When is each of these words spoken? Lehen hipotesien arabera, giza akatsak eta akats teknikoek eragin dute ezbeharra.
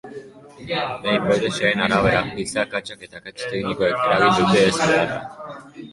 Lehen 0.69 1.17
hipotesien 1.25 1.83
arabera, 1.87 2.23
giza 2.39 2.63
akatsak 2.63 3.05
eta 3.09 3.21
akats 3.23 3.37
teknikoek 3.53 4.03
eragin 4.17 4.47
dute 4.51 4.65
ezbeharra. 4.71 5.21